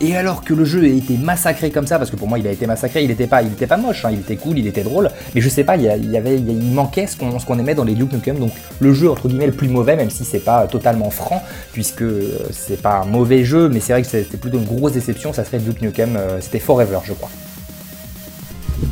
Et 0.00 0.16
alors 0.16 0.42
que 0.42 0.52
le 0.54 0.64
jeu 0.64 0.82
a 0.82 0.86
été 0.86 1.16
massacré 1.16 1.70
comme 1.70 1.86
ça, 1.86 1.98
parce 1.98 2.10
que 2.10 2.16
pour 2.16 2.28
moi 2.28 2.38
il 2.38 2.46
a 2.46 2.50
été 2.50 2.66
massacré, 2.66 3.04
il 3.04 3.10
était 3.10 3.28
pas, 3.28 3.42
était 3.42 3.66
pas 3.66 3.76
moche, 3.76 4.04
hein, 4.04 4.10
il 4.12 4.20
était 4.20 4.36
cool, 4.36 4.58
il 4.58 4.66
était 4.66 4.82
drôle, 4.82 5.08
mais 5.34 5.40
je 5.40 5.48
sais 5.48 5.62
pas, 5.62 5.76
il 5.76 5.84
y, 5.84 6.16
avait, 6.16 6.36
il 6.36 6.72
manquait 6.72 7.06
ce 7.06 7.16
qu'on 7.16 7.58
aimait 7.58 7.74
dans 7.74 7.84
les 7.84 7.94
Duke 7.94 8.12
Nukem, 8.12 8.38
donc 8.38 8.52
le 8.80 8.92
jeu 8.92 9.08
entre 9.08 9.28
guillemets 9.28 9.46
le 9.46 9.52
plus 9.52 9.68
mauvais, 9.68 9.94
même 9.96 10.10
si 10.10 10.24
c'est 10.24 10.44
pas 10.44 10.66
totalement 10.66 11.10
franc, 11.10 11.42
puisque 11.72 12.02
euh, 12.02 12.38
c'est 12.50 12.82
pas 12.82 13.02
un 13.02 13.04
mauvais 13.04 13.44
jeu, 13.44 13.68
mais 13.68 13.78
c'est 13.80 13.92
vrai 13.92 14.02
que 14.02 14.08
c'était 14.08 14.36
plutôt 14.36 14.58
une 14.58 14.64
grosse 14.64 14.92
déception, 14.92 15.32
ça 15.32 15.44
serait 15.44 15.58
Duke 15.58 15.80
Nukem, 15.80 16.16
euh, 16.16 16.40
c'était 16.40 16.58
Forever 16.58 16.98
je 17.04 17.12
crois. 17.12 17.30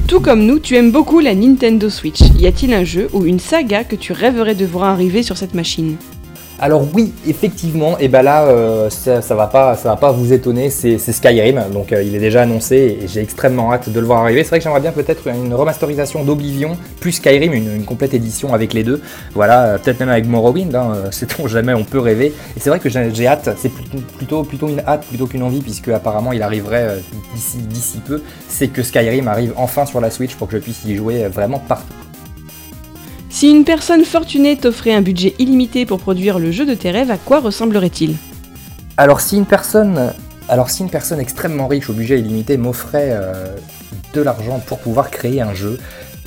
Tout 0.06 0.20
comme 0.20 0.44
nous, 0.44 0.58
tu 0.58 0.76
aimes 0.76 0.93
beaucoup 0.93 1.20
la 1.20 1.34
Nintendo 1.34 1.88
Switch. 1.90 2.20
Y 2.38 2.46
a-t-il 2.46 2.75
un 2.75 2.84
jeu 2.84 3.08
ou 3.12 3.25
une 3.25 3.40
saga 3.40 3.82
que 3.82 3.96
tu 3.96 4.12
rêverais 4.12 4.55
de 4.55 4.66
voir 4.66 4.90
arriver 4.90 5.22
sur 5.22 5.37
cette 5.37 5.55
machine? 5.55 5.96
Alors 6.62 6.84
oui, 6.94 7.12
effectivement, 7.26 7.98
et 7.98 8.06
ben 8.06 8.22
là, 8.22 8.44
euh, 8.44 8.88
ça, 8.88 9.34
va 9.34 9.48
pas, 9.48 9.74
ça 9.74 9.88
va 9.88 9.96
pas 9.96 10.12
vous 10.12 10.32
étonner, 10.32 10.70
c'est 10.70 10.96
Skyrim, 10.96 11.60
donc 11.72 11.92
euh, 11.92 12.04
il 12.04 12.14
est 12.14 12.20
déjà 12.20 12.42
annoncé 12.42 13.00
et 13.02 13.08
j'ai 13.08 13.20
extrêmement 13.20 13.72
hâte 13.72 13.88
de 13.88 13.98
le 13.98 14.06
voir 14.06 14.20
arriver. 14.20 14.44
C'est 14.44 14.50
vrai 14.50 14.58
que 14.60 14.62
j'aimerais 14.62 14.80
bien 14.80 14.92
peut-être 14.92 15.26
une 15.26 15.52
remasterisation 15.54 16.22
d'Oblivion 16.22 16.76
plus 17.00 17.10
Skyrim, 17.10 17.52
une, 17.52 17.84
complète 17.84 18.14
édition 18.14 18.54
avec 18.54 18.74
les 18.74 18.84
deux. 18.84 19.02
Voilà, 19.34 19.64
euh, 19.64 19.78
peut-être 19.78 19.98
même 19.98 20.10
avec 20.10 20.28
Morrowind, 20.28 20.72
hein, 20.76 20.92
trop 21.28 21.48
jamais 21.48 21.74
on 21.74 21.82
peut 21.82 21.98
rêver. 21.98 22.32
Et 22.56 22.60
c'est 22.60 22.70
vrai 22.70 22.78
que 22.78 22.88
j'ai 22.88 23.26
hâte, 23.26 23.50
c'est 23.58 23.72
plutôt, 24.16 24.44
plutôt 24.44 24.68
une 24.68 24.82
hâte 24.86 25.04
plutôt 25.08 25.26
qu'une 25.26 25.42
envie, 25.42 25.62
puisque 25.62 25.88
apparemment 25.88 26.30
il 26.30 26.44
arriverait 26.44 26.98
d'ici 27.34 28.00
peu. 28.06 28.22
C'est 28.48 28.68
que 28.68 28.84
Skyrim 28.84 29.26
arrive 29.26 29.52
enfin 29.56 29.84
sur 29.84 30.00
la 30.00 30.12
Switch 30.12 30.36
pour 30.36 30.46
que 30.46 30.58
je 30.58 30.62
puisse 30.62 30.84
y 30.84 30.94
jouer 30.94 31.26
vraiment 31.26 31.58
partout. 31.58 31.92
Si 33.32 33.50
une 33.50 33.64
personne 33.64 34.05
fortunée 34.05 34.58
t'offrait 34.58 34.93
un 34.93 35.00
budget 35.00 35.34
illimité 35.38 35.87
pour 35.87 35.99
produire 35.99 36.38
le 36.38 36.52
jeu 36.52 36.67
de 36.67 36.75
tes 36.75 36.90
rêves, 36.90 37.11
à 37.11 37.17
quoi 37.17 37.40
ressemblerait-il? 37.40 38.14
Alors 38.99 39.20
si 39.20 39.37
une 39.37 39.46
personne 39.46 41.19
extrêmement 41.19 41.67
riche 41.67 41.88
au 41.88 41.94
budget 41.94 42.20
illimité 42.20 42.58
m'offrait 42.58 43.08
euh, 43.11 43.56
de 44.12 44.20
l'argent 44.20 44.61
pour 44.67 44.81
pouvoir 44.81 45.11
créer 45.11 45.40
un 45.40 45.55
jeu, 45.55 45.79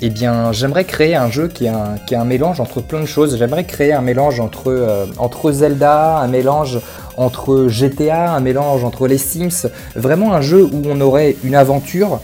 eh 0.01 0.09
bien 0.09 0.51
j'aimerais 0.51 0.83
créer 0.83 1.15
un 1.15 1.29
jeu 1.29 1.47
qui 1.47 1.65
est 1.65 2.15
un, 2.15 2.25
mélange 2.25 2.59
entre 2.59 2.81
plein 2.81 3.01
de 3.01 3.05
choses. 3.05 3.37
J'aimerais 3.37 3.65
créer 3.65 3.93
un 3.93 4.01
mélange 4.01 4.39
entre, 4.39 4.71
euh, 4.71 5.05
entre 5.19 5.51
Zelda, 5.51 6.17
un 6.17 6.27
mélange 6.27 6.79
entre 7.17 7.67
GTA, 7.67 8.33
un 8.33 8.39
mélange 8.39 8.83
entre 8.83 9.07
les 9.07 9.19
Sims, 9.19 9.69
vraiment 9.95 10.33
un 10.33 10.41
jeu 10.41 10.63
où 10.63 10.81
on 10.87 10.99
aurait 11.01 11.35
une 11.43 11.53
aventure 11.53 12.19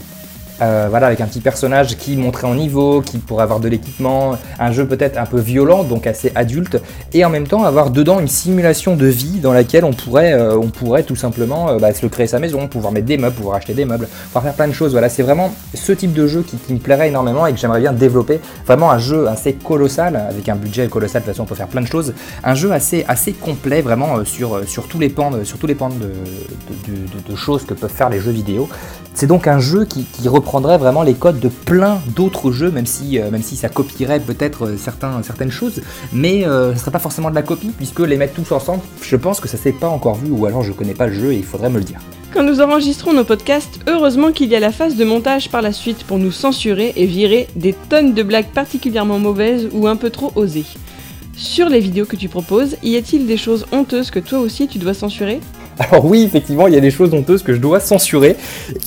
euh, 0.62 0.86
voilà, 0.88 1.08
avec 1.08 1.20
un 1.20 1.26
petit 1.26 1.40
personnage 1.40 1.96
qui 1.96 2.16
montrait 2.16 2.46
en 2.46 2.54
niveau, 2.54 3.00
qui 3.00 3.18
pourrait 3.18 3.42
avoir 3.42 3.58
de 3.58 3.68
l'équipement, 3.68 4.38
un 4.60 4.72
jeu 4.72 4.86
peut-être 4.86 5.18
un 5.18 5.26
peu 5.26 5.40
violent, 5.40 5.82
donc 5.82 6.06
assez 6.06 6.30
adulte, 6.34 6.80
et 7.12 7.24
en 7.24 7.30
même 7.30 7.48
temps 7.48 7.64
avoir 7.64 7.90
dedans 7.90 8.20
une 8.20 8.28
simulation 8.28 8.94
de 8.94 9.06
vie 9.06 9.40
dans 9.40 9.52
laquelle 9.52 9.84
on 9.84 9.92
pourrait, 9.92 10.32
euh, 10.34 10.58
tout 11.06 11.16
simplement 11.16 11.68
euh, 11.68 11.78
bah, 11.78 11.92
se 11.92 12.06
créer 12.06 12.26
sa 12.28 12.38
maison, 12.38 12.68
pouvoir 12.68 12.92
mettre 12.92 13.06
des 13.06 13.16
meubles, 13.16 13.34
pouvoir 13.34 13.56
acheter 13.56 13.74
des 13.74 13.84
meubles, 13.84 14.08
pouvoir 14.26 14.44
faire 14.44 14.54
plein 14.54 14.68
de 14.68 14.72
choses. 14.72 14.92
Voilà, 14.92 15.08
c'est 15.08 15.22
vraiment 15.22 15.52
ce 15.74 15.92
type 15.92 16.12
de 16.12 16.26
jeu 16.26 16.42
qui, 16.42 16.56
me 16.72 16.78
plairait 16.78 17.08
énormément 17.08 17.46
et 17.46 17.52
que 17.52 17.58
j'aimerais 17.58 17.80
bien 17.80 17.92
développer. 17.92 18.40
Vraiment 18.66 18.90
un 18.90 18.98
jeu 18.98 19.26
assez 19.28 19.54
colossal, 19.54 20.16
avec 20.16 20.48
un 20.48 20.56
budget 20.56 20.86
colossal, 20.88 21.22
de 21.22 21.26
toute 21.26 21.34
façon 21.34 21.42
on 21.42 21.46
peut 21.46 21.54
faire 21.54 21.68
plein 21.68 21.82
de 21.82 21.86
choses. 21.86 22.14
Un 22.44 22.54
jeu 22.54 22.72
assez, 22.72 23.04
assez 23.08 23.32
complet, 23.32 23.82
vraiment 23.82 24.24
sur, 24.24 24.66
sur 24.68 24.86
tous 24.86 24.98
les 24.98 25.08
pans, 25.08 25.32
sur 25.44 25.58
tous 25.58 25.66
les 25.66 25.74
pans 25.74 25.90
de, 25.90 27.36
choses 27.36 27.64
que 27.64 27.74
peuvent 27.74 27.90
faire 27.90 28.10
les 28.10 28.20
jeux 28.20 28.30
vidéo. 28.30 28.68
C'est 29.14 29.26
donc 29.26 29.46
un 29.46 29.58
jeu 29.58 29.84
qui, 29.84 30.04
qui 30.04 30.28
reprend 30.28 30.52
prendrait 30.52 30.76
vraiment 30.76 31.02
les 31.02 31.14
codes 31.14 31.40
de 31.40 31.48
plein 31.48 32.02
d'autres 32.14 32.52
jeux, 32.52 32.70
même 32.70 32.84
si, 32.84 33.18
euh, 33.18 33.30
ça 33.40 33.70
copierait 33.70 34.20
peut-être 34.20 34.66
euh, 34.66 34.76
certaines 34.76 35.50
choses, 35.50 35.80
mais 36.12 36.46
euh, 36.46 36.74
ce 36.74 36.80
serait 36.80 36.90
pas 36.90 36.98
forcément 36.98 37.30
de 37.30 37.34
la 37.34 37.42
copie, 37.42 37.70
puisque 37.74 38.00
les 38.00 38.18
mettre 38.18 38.34
tous 38.34 38.52
ensemble, 38.52 38.82
je 39.00 39.16
pense 39.16 39.40
que 39.40 39.48
ça 39.48 39.56
s'est 39.56 39.72
pas 39.72 39.88
encore 39.88 40.16
vu, 40.16 40.30
ou 40.30 40.44
alors 40.44 40.62
je 40.62 40.72
connais 40.72 40.92
pas 40.92 41.06
le 41.06 41.14
jeu 41.14 41.32
et 41.32 41.36
il 41.36 41.44
faudrait 41.44 41.70
me 41.70 41.78
le 41.78 41.84
dire. 41.84 42.00
Quand 42.34 42.42
nous 42.42 42.60
enregistrons 42.60 43.14
nos 43.14 43.24
podcasts, 43.24 43.80
heureusement 43.86 44.30
qu'il 44.32 44.50
y 44.50 44.56
a 44.56 44.60
la 44.60 44.72
phase 44.72 44.96
de 44.96 45.04
montage 45.04 45.48
par 45.48 45.62
la 45.62 45.72
suite 45.72 46.04
pour 46.04 46.18
nous 46.18 46.32
censurer 46.32 46.92
et 46.96 47.06
virer 47.06 47.48
des 47.56 47.72
tonnes 47.72 48.12
de 48.12 48.22
blagues 48.22 48.52
particulièrement 48.52 49.18
mauvaises 49.18 49.68
ou 49.72 49.86
un 49.86 49.96
peu 49.96 50.10
trop 50.10 50.32
osées. 50.34 50.66
Sur 51.34 51.70
les 51.70 51.80
vidéos 51.80 52.04
que 52.04 52.16
tu 52.16 52.28
proposes, 52.28 52.76
y 52.82 52.96
a-t-il 52.96 53.26
des 53.26 53.38
choses 53.38 53.64
honteuses 53.72 54.10
que 54.10 54.18
toi 54.18 54.38
aussi 54.38 54.68
tu 54.68 54.78
dois 54.78 54.92
censurer? 54.92 55.40
alors 55.78 56.04
oui, 56.04 56.22
effectivement, 56.22 56.66
il 56.66 56.74
y 56.74 56.76
a 56.76 56.80
des 56.80 56.90
choses 56.90 57.14
honteuses 57.14 57.42
que 57.42 57.54
je 57.54 57.58
dois 57.58 57.80
censurer. 57.80 58.36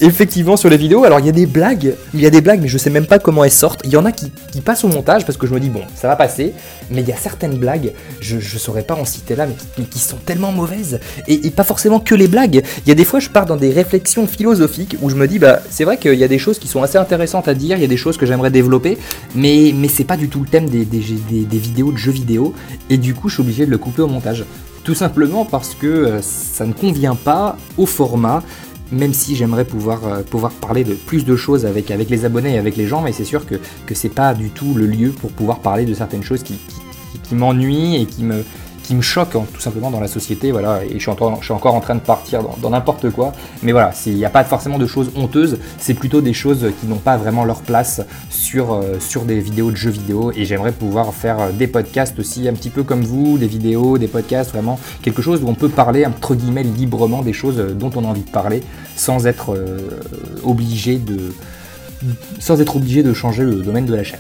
Effectivement, 0.01 0.58
sur 0.58 0.70
les 0.70 0.77
vidéos, 0.77 1.04
alors 1.04 1.20
il 1.20 1.25
y 1.25 1.30
a 1.30 1.34
des 1.34 1.46
blagues, 1.46 1.96
il 2.13 2.22
y 2.22 2.25
a 2.25 2.30
des 2.30 2.42
blagues, 2.42 2.62
mais 2.62 2.68
je 2.68 2.77
sais 2.77 2.89
même 2.89 3.08
pas 3.08 3.20
comment 3.20 3.44
elles 3.44 3.51
sortent. 3.51 3.82
Il 3.84 3.92
y 3.92 3.98
en 3.98 4.06
a 4.06 4.12
qui, 4.12 4.32
passent 4.63 4.84
au 4.84 4.88
montage 4.88 5.25
parce 5.25 5.38
que 5.38 5.46
je 5.46 5.54
me 5.54 5.60
dis 5.60 5.70
bon, 5.70 5.82
ça 5.96 6.08
va 6.08 6.15
passer. 6.15 6.54
Mais 6.89 7.01
il 7.01 7.08
y 7.08 7.12
a 7.12 7.18
certaines 7.18 7.58
blagues, 7.58 7.94
je, 8.20 8.39
je 8.39 8.58
saurais 8.58 8.84
pas 8.84 8.96
en 8.96 9.06
citer 9.06 9.36
là, 9.36 9.48
mais 9.48 9.86
qui, 9.86 10.00
sont 10.00 10.18
tellement 10.18 10.51
mauvaises. 10.51 11.00
Et, 11.27 11.50
pas 11.51 11.63
forcément 11.63 12.00
que 12.00 12.15
les 12.15 12.27
blagues. 12.27 12.63
Il 12.86 12.89
y 12.89 12.92
a 12.92 12.96
des 12.96 13.06
fois, 13.06 13.20
je 13.20 13.30
pars 13.30 13.46
dans 13.46 13.56
des 13.56 13.72
réflexions 13.72 14.27
philosophiques 14.27 14.98
où 15.01 15.10
je 15.10 15.15
me 15.15 15.27
dis 15.27 15.39
bah 15.39 15.62
c'est 15.70 15.84
vrai 15.84 15.98
qu'il 15.98 16.15
y 16.15 16.24
a 16.24 16.27
des 16.27 16.39
choses 16.39 16.60
qui 16.60 16.68
sont 16.68 16.84
assez 16.84 16.98
intéressantes 16.98 17.48
à 17.48 17.54
dire, 17.54 17.77
il 17.77 17.82
y 17.82 17.86
a 17.86 17.88
des 17.88 17.98
choses 17.98 18.18
que 18.18 18.25
j'aimerais 18.25 18.51
développer, 18.51 18.98
mais 19.36 19.72
mais 19.74 19.88
c'est 19.88 20.04
pas 20.04 20.18
du 20.18 20.30
tout 20.30 20.42
le 20.42 20.48
thème 20.48 20.70
des, 20.70 20.86
des, 20.86 21.00
des 21.00 21.58
vidéos 21.58 21.92
de 21.92 21.98
jeux 21.98 22.12
vidéo. 22.12 22.54
Et 22.89 22.98
du 22.98 23.13
coup, 23.13 23.30
je 23.30 23.36
suis 23.36 23.42
obligé 23.42 23.65
de 23.65 23.72
le 23.72 23.77
couper 23.77 24.01
au 24.01 24.08
montage. 24.08 24.46
Tout 24.86 24.94
simplement 24.94 25.46
parce 25.46 25.74
que 25.74 25.88
euh, 25.88 26.22
ça 26.22 26.65
ne 26.65 26.72
convient 26.72 27.15
pas 27.15 27.58
au 27.75 27.88
format, 27.88 28.44
même 28.92 29.13
si 29.13 29.36
j'aimerais 29.36 29.65
pouvoir, 29.65 30.08
euh, 30.08 30.22
parler 30.62 30.84
de 30.84 30.94
plus 30.94 31.25
de 31.25 31.36
choses 31.36 31.65
avec, 31.65 31.89
les 31.89 32.24
abonnés 32.24 32.54
et 32.54 32.58
avec 32.60 32.77
les 32.77 32.86
gens, 32.86 33.01
mais 33.01 33.12
c'est 33.12 33.25
sûr 33.25 33.48
que, 33.48 33.56
que 33.88 33.96
c'est 33.96 34.10
pas 34.10 34.36
du 34.36 34.51
tout 34.51 34.75
le 34.75 34.86
lieu 34.86 35.10
pour 35.10 35.32
pouvoir 35.32 35.60
parler 35.60 35.86
de 35.86 35.94
certaines 35.96 36.24
choses 36.24 36.44
qui 36.44 36.60
m'ennuient 37.34 38.00
et 38.00 38.06
qui 38.06 38.24
me, 38.24 38.44
qui 38.86 38.96
me 38.96 39.01
choque 39.01 39.36
hein, 39.36 39.46
tout 39.54 39.62
simplement 39.62 39.89
dans 39.89 40.00
la 40.00 40.08
société, 40.08 40.51
voilà, 40.51 40.84
et 40.86 40.94
je 40.94 41.00
suis, 41.00 41.10
encore, 41.10 41.75
en 41.75 41.80
train 41.80 41.96
de 41.96 42.00
partir 42.00 42.44
dans 42.62 42.70
n'importe 42.70 43.10
quoi, 43.10 43.34
mais 43.63 43.72
voilà, 43.72 43.92
il 44.06 44.15
n'y 44.15 44.25
a 44.25 44.30
pas 44.30 44.44
forcément 44.44 44.77
de 44.77 44.86
choses 44.86 45.12
honteuses, 45.15 45.58
c'est 45.77 45.94
plutôt 45.94 46.22
des 46.22 46.34
choses 46.34 46.72
qui 46.80 46.88
n'ont 46.88 46.98
pas 46.98 47.18
vraiment 47.18 47.46
leur 47.46 47.62
place 47.62 48.01
sur, 48.30 48.74
euh, 48.74 49.00
sur 49.00 49.24
des 49.24 49.39
vidéos 49.39 49.72
de 49.72 49.75
jeux 49.75 49.89
vidéo, 49.89 50.32
et 50.36 50.46
j'aimerais 50.46 50.72
pouvoir 50.72 51.13
faire 51.13 51.39
euh, 51.39 51.51
des 51.51 51.68
podcasts 51.68 52.20
aussi 52.20 52.48
un 52.48 52.54
petit 52.54 52.70
peu 52.70 52.84
comme 52.84 53.01
vous, 53.01 53.38
des 53.38 53.48
vidéos, 53.48 53.98
des 53.98 54.08
podcasts, 54.08 54.51
vraiment 54.51 54.80
quelque 55.01 55.22
chose 55.22 55.44
où 55.44 55.48
on 55.48 55.56
peut 55.56 55.70
parler 55.70 56.06
entre 56.06 56.36
guillemets 56.36 56.63
librement 56.63 57.22
des 57.22 57.34
choses 57.34 57.60
euh, 57.60 57.74
dont 57.74 57.92
on 57.96 58.04
a 58.04 58.08
envie 58.08 58.24
de 58.24 58.30
parler, 58.30 58.62
sans 58.96 59.27
être 59.27 59.58
obligé 60.44 60.98
de 60.98 61.34
sans 62.39 62.62
être 62.62 62.75
obligé 62.75 63.04
de 63.04 63.13
changer 63.13 63.44
le 63.44 63.56
domaine 63.56 63.86
de 63.86 63.96
la 63.96 64.04
chaîne. 64.04 64.20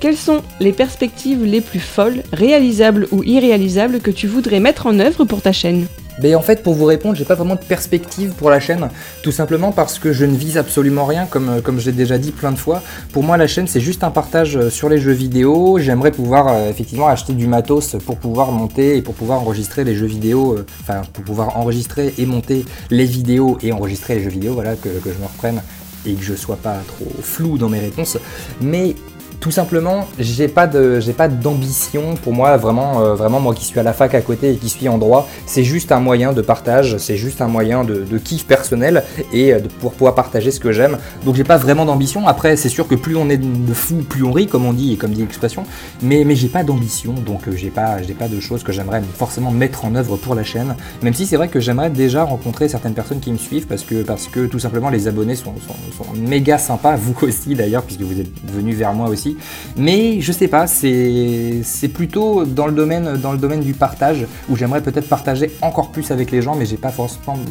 Quelles 0.00 0.16
sont 0.16 0.42
les 0.60 0.72
perspectives 0.72 1.44
les 1.44 1.60
plus 1.60 1.80
folles, 1.80 2.22
réalisables 2.32 3.08
ou 3.10 3.24
irréalisables 3.24 3.98
que 3.98 4.12
tu 4.12 4.28
voudrais 4.28 4.60
mettre 4.60 4.86
en 4.86 5.00
œuvre 5.00 5.24
pour 5.24 5.42
ta 5.42 5.50
chaîne? 5.50 5.86
Ben 6.22 6.36
en 6.36 6.40
fait, 6.40 6.62
pour 6.62 6.74
vous 6.74 6.84
répondre, 6.84 7.16
j'ai 7.16 7.24
pas 7.24 7.34
vraiment 7.34 7.56
de 7.56 7.64
perspective 7.64 8.32
pour 8.38 8.48
la 8.48 8.60
chaîne, 8.60 8.90
tout 9.22 9.32
simplement 9.32 9.72
parce 9.72 9.98
que 9.98 10.12
je 10.12 10.24
ne 10.24 10.36
vise 10.36 10.56
absolument 10.56 11.04
rien, 11.04 11.26
comme, 11.26 11.48
euh, 11.48 11.60
comme 11.60 11.80
je 11.80 11.86
l'ai 11.86 11.96
déjà 11.96 12.16
dit 12.16 12.30
plein 12.30 12.52
de 12.52 12.56
fois. 12.56 12.80
Pour 13.12 13.24
moi, 13.24 13.36
la 13.36 13.48
chaîne, 13.48 13.66
c'est 13.66 13.80
juste 13.80 14.04
un 14.04 14.10
partage 14.10 14.56
euh, 14.56 14.70
sur 14.70 14.88
les 14.88 14.98
jeux 14.98 15.12
vidéo. 15.12 15.78
J'aimerais 15.80 16.12
pouvoir 16.12 16.46
euh, 16.48 16.70
effectivement 16.70 17.08
acheter 17.08 17.32
du 17.32 17.48
matos 17.48 17.96
pour 18.04 18.18
pouvoir 18.18 18.52
monter 18.52 18.96
et 18.96 19.02
pour 19.02 19.14
pouvoir 19.14 19.40
enregistrer 19.40 19.82
les 19.82 19.96
jeux 19.96 20.06
vidéo, 20.06 20.58
enfin, 20.80 21.02
pour 21.12 21.24
pouvoir 21.24 21.56
enregistrer 21.56 22.14
et 22.18 22.26
monter 22.26 22.64
les 22.90 23.04
vidéos 23.04 23.58
et 23.62 23.72
enregistrer 23.72 24.16
les 24.16 24.22
jeux 24.22 24.30
vidéo, 24.30 24.54
voilà, 24.54 24.74
que, 24.76 24.88
que 24.88 25.10
je 25.12 25.18
me 25.18 25.26
reprenne 25.26 25.60
et 26.06 26.14
que 26.14 26.22
je 26.22 26.34
sois 26.34 26.56
pas 26.56 26.76
trop 26.86 27.10
flou 27.20 27.58
dans 27.58 27.68
mes 27.68 27.80
réponses. 27.80 28.18
Mais 28.60 28.94
tout 29.40 29.50
simplement, 29.50 30.06
j'ai 30.18 30.48
pas 30.48 30.66
de, 30.66 31.00
j'ai 31.00 31.12
pas 31.12 31.28
d'ambition. 31.28 32.14
Pour 32.22 32.32
moi, 32.32 32.56
vraiment, 32.56 33.00
euh, 33.00 33.14
vraiment, 33.14 33.40
moi 33.40 33.54
qui 33.54 33.64
suis 33.64 33.78
à 33.78 33.82
la 33.82 33.92
fac 33.92 34.14
à 34.14 34.20
côté 34.20 34.52
et 34.52 34.56
qui 34.56 34.68
suis 34.68 34.88
en 34.88 34.98
droit, 34.98 35.28
c'est 35.46 35.64
juste 35.64 35.92
un 35.92 36.00
moyen 36.00 36.32
de 36.32 36.42
partage, 36.42 36.98
c'est 36.98 37.16
juste 37.16 37.40
un 37.40 37.48
moyen 37.48 37.84
de, 37.84 38.18
kiff 38.18 38.46
personnel 38.46 39.04
et 39.32 39.52
de 39.52 39.68
pour 39.68 39.92
pouvoir 39.92 40.14
partager 40.14 40.50
ce 40.50 40.58
que 40.58 40.72
j'aime. 40.72 40.98
Donc 41.24 41.36
j'ai 41.36 41.44
pas 41.44 41.56
vraiment 41.56 41.84
d'ambition. 41.84 42.26
Après, 42.26 42.56
c'est 42.56 42.68
sûr 42.68 42.88
que 42.88 42.94
plus 42.94 43.16
on 43.16 43.28
est 43.30 43.36
de 43.36 43.74
fou, 43.74 43.96
plus 44.08 44.24
on 44.24 44.32
rit, 44.32 44.48
comme 44.48 44.66
on 44.66 44.72
dit 44.72 44.92
et 44.92 44.96
comme 44.96 45.12
dit 45.12 45.20
l'expression. 45.20 45.64
Mais, 46.02 46.24
mais 46.24 46.34
j'ai 46.34 46.48
pas 46.48 46.64
d'ambition, 46.64 47.12
donc 47.12 47.46
euh, 47.46 47.52
j'ai 47.54 47.70
pas, 47.70 48.02
j'ai 48.02 48.14
pas 48.14 48.28
de 48.28 48.40
choses 48.40 48.64
que 48.64 48.72
j'aimerais 48.72 49.02
forcément 49.16 49.52
mettre 49.52 49.84
en 49.84 49.94
œuvre 49.94 50.16
pour 50.16 50.34
la 50.34 50.42
chaîne. 50.42 50.74
Même 51.02 51.14
si 51.14 51.26
c'est 51.26 51.36
vrai 51.36 51.48
que 51.48 51.60
j'aimerais 51.60 51.90
déjà 51.90 52.24
rencontrer 52.24 52.68
certaines 52.68 52.94
personnes 52.94 53.20
qui 53.20 53.30
me 53.30 53.38
suivent 53.38 53.66
parce 53.66 53.84
que, 53.84 54.02
parce 54.02 54.26
que 54.26 54.46
tout 54.46 54.58
simplement 54.58 54.90
les 54.90 55.06
abonnés 55.06 55.36
sont, 55.36 55.54
sont, 55.66 56.04
sont 56.04 56.12
méga 56.16 56.58
sympas, 56.58 56.96
vous 56.96 57.14
aussi 57.22 57.54
d'ailleurs, 57.54 57.82
puisque 57.82 58.02
vous 58.02 58.20
êtes 58.20 58.30
venus 58.52 58.76
vers 58.76 58.92
moi 58.92 59.08
aussi. 59.08 59.27
Mais 59.76 60.20
je 60.20 60.32
sais 60.32 60.48
pas, 60.48 60.66
c'est 60.66 61.62
plutôt 61.92 62.44
dans 62.44 62.66
le, 62.66 62.72
domaine, 62.72 63.16
dans 63.16 63.32
le 63.32 63.38
domaine 63.38 63.60
du 63.60 63.74
partage 63.74 64.26
où 64.48 64.56
j'aimerais 64.56 64.82
peut-être 64.82 65.08
partager 65.08 65.50
encore 65.62 65.90
plus 65.90 66.10
avec 66.10 66.30
les 66.30 66.42
gens, 66.42 66.54
mais 66.54 66.66
j'ai 66.66 66.76
pas, 66.76 66.92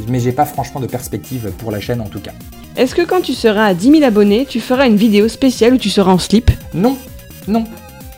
mais 0.08 0.32
pas 0.32 0.46
franchement 0.46 0.82
de 0.82 0.88
perspective 0.88 1.52
pour 1.58 1.72
la 1.72 1.80
chaîne 1.80 2.02
en 2.02 2.08
tout 2.08 2.20
cas. 2.20 2.34
Est-ce 2.76 2.94
que 2.94 3.02
quand 3.02 3.22
tu 3.22 3.34
seras 3.34 3.66
à 3.66 3.74
10 3.74 3.92
000 3.92 4.04
abonnés, 4.04 4.46
tu 4.48 4.60
feras 4.60 4.86
une 4.88 4.98
vidéo 4.98 5.28
spéciale 5.28 5.74
où 5.74 5.78
tu 5.78 5.90
seras 5.90 6.12
en 6.12 6.20
slip? 6.20 6.52
Non, 6.74 6.98
non, 7.48 7.64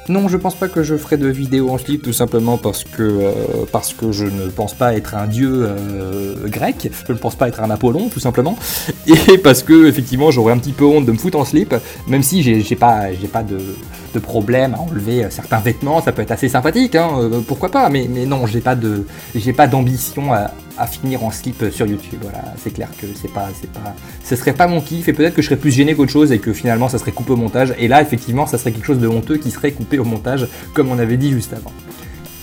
non, 0.10 0.28
je 0.28 0.38
pense 0.38 0.56
pas 0.56 0.68
que 0.68 0.82
je 0.82 0.98
ferai 0.98 1.18
de 1.18 1.28
vidéo 1.28 1.70
en 1.70 1.78
slip, 1.78 2.01
tout 2.01 2.13
simplement 2.13 2.58
parce 2.58 2.84
que, 2.84 3.04
euh, 3.04 4.12
je 4.12 4.25
ne 4.25 4.50
pense 4.50 4.74
pas 4.74 4.96
être 4.96 5.13
un 5.13 5.28
dieu 5.28 5.68
euh, 5.68 6.48
grec, 6.48 6.92
je 7.08 7.13
ne 7.13 7.18
pense 7.18 7.36
pas 7.36 7.48
être 7.48 7.62
un 7.62 7.70
Apollon, 7.70 8.10
tout 8.10 8.20
simplement, 8.20 8.58
et 9.08 9.38
parce 9.38 9.62
que, 9.62 9.88
effectivement, 9.88 10.32
j'aurais 10.32 10.54
un 10.54 10.58
petit 10.58 10.72
peu 10.72 10.86
honte 10.86 11.06
de 11.06 11.12
me 11.12 11.18
foutre 11.18 11.38
en 11.38 11.46
slip, 11.46 11.75
même 12.08 12.24
si 12.24 12.42
j'ai 12.42 12.75
pas, 12.75 13.04
pas 13.32 13.44
de, 13.44 13.60
de, 14.13 14.20
problème 14.20 14.75
à 14.75 14.80
enlever 14.80 15.28
certains 15.30 15.60
vêtements, 15.60 16.01
ça 16.01 16.12
peut 16.12 16.22
être 16.22 16.32
assez 16.32 16.50
sympathique, 16.50 16.96
hein, 16.96 17.10
euh, 17.18 17.42
pourquoi 17.46 17.70
pas, 17.70 17.89
mais, 17.89 18.08
mais 18.10 18.25
non, 18.25 18.46
j'ai 18.46 18.62
pas 18.62 19.68
d'ambition 19.68 20.34
à 20.34 20.51
à 20.80 20.88
finir 20.88 21.24
en 21.24 21.30
slip 21.30 21.66
sur 21.72 21.86
YouTube. 21.86 22.20
Voilà, 22.22 22.42
c'est 22.58 22.72
clair 22.72 22.88
que 23.00 23.06
c'est 23.13 23.32
pas, 23.32 23.50
c'est 23.60 23.72
pas, 23.72 23.94
ce 24.24 24.36
serait 24.36 24.54
pas 24.54 24.68
mon 24.68 24.82
kiff 24.82 25.08
et 25.10 25.13
peut-être 25.13 25.36
que 25.36 25.42
je 25.42 25.48
serais 25.48 25.60
plus 25.60 25.72
gêné 25.72 25.94
qu'autre 25.94 26.12
chose 26.12 26.32
et 26.32 26.39
que 26.39 26.54
finalement 26.54 26.88
ça 26.88 26.98
serait 26.98 27.12
coupé 27.12 27.34
au 27.34 27.36
montage. 27.36 27.74
Et 27.78 27.88
là, 27.88 28.01
effectivement, 28.01 28.48
ça 28.48 28.58
serait 28.58 28.72
quelque 28.72 28.88
chose 28.88 29.00
de 29.00 29.08
honteux 29.08 29.38
qui 29.38 29.51
serait 29.51 29.72
coupé 29.72 30.00
au 30.00 30.06
montage, 30.06 30.48
comme 30.74 30.89
on 30.89 30.98
avait 30.98 31.18
dit 31.18 31.32
juste 31.32 31.54
avant. 31.54 31.72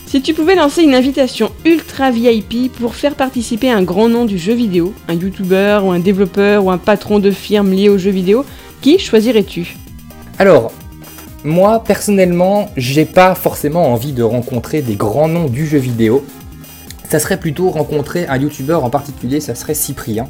Si 0.05 0.21
tu 0.21 0.33
pouvais 0.33 0.55
lancer 0.55 0.83
une 0.83 0.93
invitation 0.93 1.51
ultra 1.65 2.11
VIP 2.11 2.71
pour 2.71 2.95
faire 2.95 3.15
participer 3.15 3.69
un 3.69 3.83
grand 3.83 4.07
nom 4.07 4.23
du 4.23 4.37
jeu 4.37 4.53
vidéo, 4.53 4.93
un 5.09 5.15
youtubeur 5.15 5.85
ou 5.85 5.91
un 5.91 5.99
développeur 5.99 6.63
ou 6.63 6.71
un 6.71 6.77
patron 6.77 7.19
de 7.19 7.31
firme 7.31 7.71
lié 7.71 7.89
au 7.89 7.97
jeu 7.97 8.11
vidéo, 8.11 8.45
qui 8.79 8.99
choisirais-tu? 8.99 9.75
Alors, 10.39 10.71
moi 11.47 11.83
personnellement, 11.83 12.69
j'ai 12.77 13.05
pas 13.05 13.33
forcément 13.33 13.91
envie 13.91 14.13
de 14.13 14.21
rencontrer 14.21 14.81
des 14.81 14.95
grands 14.95 15.29
noms 15.29 15.47
du 15.47 15.65
jeu 15.65 15.79
vidéo 15.79 16.23
ça 17.09 17.19
serait 17.19 17.37
plutôt 17.37 17.69
rencontrer 17.69 18.27
un 18.27 18.37
youtubeur 18.37 18.83
en 18.83 18.89
particulier, 18.89 19.39
ça 19.39 19.55
serait 19.55 19.73
Cyprien. 19.73 20.27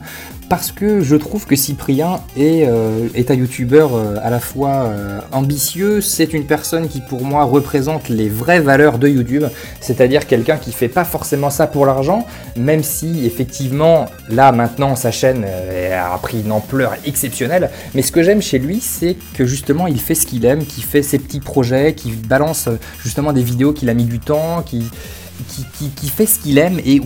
Parce 0.50 0.72
que 0.72 1.02
je 1.02 1.16
trouve 1.18 1.46
que 1.46 1.58
Cyprien 1.58 2.22
est, 2.38 2.66
euh, 2.68 3.10
est 3.16 3.32
un 3.32 3.34
youtubeur 3.34 3.96
euh, 3.96 4.16
à 4.24 4.30
la 4.30 4.40
fois 4.40 4.86
euh, 4.86 5.20
ambitieux, 5.34 6.00
c'est 6.00 6.34
une 6.34 6.46
personne 6.46 6.88
qui 6.88 7.02
pour 7.02 7.24
moi 7.24 7.44
représente 7.44 8.08
les 8.08 8.30
vraies 8.30 8.62
valeurs 8.62 8.98
de 8.98 9.10
YouTube, 9.10 9.44
c'est-à-dire 9.82 10.26
quelqu'un 10.26 10.56
qui 10.56 10.72
fait 10.72 10.88
pas 10.88 11.04
forcément 11.04 11.50
ça 11.50 11.68
pour 11.68 11.86
l'argent, 11.86 12.26
même 12.56 12.82
si 12.82 13.26
effectivement 13.26 14.06
là 14.30 14.54
maintenant 14.54 14.96
sa 14.96 15.12
chaîne 15.12 15.46
a 15.46 16.18
pris 16.20 16.42
une 16.42 16.52
ampleur 16.52 16.94
exceptionnelle, 17.06 17.70
mais 17.94 18.02
ce 18.02 18.14
que 18.14 18.24
j'aime 18.24 18.42
chez 18.42 18.60
lui 18.60 18.80
c'est 18.80 19.18
que 19.34 19.46
justement 19.46 19.88
il 19.88 20.00
fait 20.00 20.16
ce 20.16 20.26
qu'il 20.26 20.46
aime, 20.46 20.66
qu'il 20.66 20.84
fait 20.84 21.04
ses 21.04 21.20
petits 21.20 21.42
projets, 21.42 21.94
qu'il 21.94 22.16
balance 22.16 22.70
justement 23.04 23.34
des 23.34 23.44
vidéos 23.44 23.74
qu'il 23.74 23.90
a 23.90 23.94
mis 23.94 24.06
du 24.06 24.20
temps, 24.20 24.62
qui 24.66 24.90
qui, 25.96 26.08
fait 26.10 26.26
ce 26.26 26.40
qu'il 26.40 26.58
aime 26.58 26.80
et, 26.86 27.02